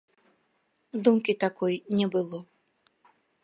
[1.07, 2.37] Думкі такой не было.